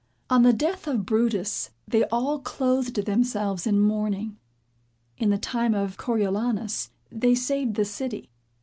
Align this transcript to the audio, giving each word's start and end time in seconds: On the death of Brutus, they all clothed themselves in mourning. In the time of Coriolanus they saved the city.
On 0.31 0.41
the 0.41 0.51
death 0.51 0.87
of 0.87 1.05
Brutus, 1.05 1.69
they 1.87 2.05
all 2.05 2.39
clothed 2.39 2.95
themselves 3.05 3.67
in 3.67 3.79
mourning. 3.79 4.39
In 5.19 5.29
the 5.29 5.37
time 5.37 5.75
of 5.75 5.95
Coriolanus 5.95 6.89
they 7.11 7.35
saved 7.35 7.75
the 7.75 7.85
city. 7.85 8.31